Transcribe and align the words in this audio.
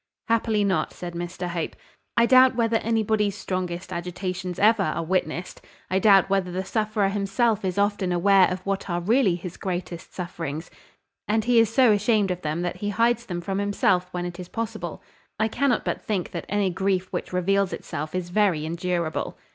"Happily 0.29 0.63
not," 0.63 0.93
said 0.93 1.13
Mr 1.13 1.49
Hope. 1.49 1.75
"I 2.17 2.25
doubt 2.25 2.55
whether 2.55 2.77
anybody's 2.77 3.37
strongest 3.37 3.93
agitations 3.93 4.57
ever 4.57 4.81
are 4.81 5.03
witnessed. 5.03 5.61
I 5.91 5.99
doubt 5.99 6.27
whether 6.27 6.51
the 6.51 6.65
sufferer 6.65 7.09
himself 7.09 7.63
is 7.63 7.77
often 7.77 8.11
aware 8.11 8.47
of 8.49 8.65
what 8.65 8.89
are 8.89 8.99
really 8.99 9.35
his 9.35 9.57
greatest 9.57 10.11
sufferings; 10.11 10.71
and 11.27 11.45
he 11.45 11.59
is 11.59 11.71
so 11.71 11.91
ashamed 11.91 12.31
of 12.31 12.41
them 12.41 12.63
that 12.63 12.77
he 12.77 12.89
hides 12.89 13.27
them 13.27 13.41
from 13.41 13.59
himself 13.59 14.07
when 14.11 14.25
it 14.25 14.39
is 14.39 14.49
possible. 14.49 15.03
I 15.39 15.47
cannot 15.47 15.85
but 15.85 16.01
think 16.01 16.31
that 16.31 16.45
any 16.49 16.71
grief 16.71 17.13
which 17.13 17.31
reveals 17.31 17.71
itself 17.71 18.15
is 18.15 18.31
very 18.31 18.65
endurable." 18.65 19.37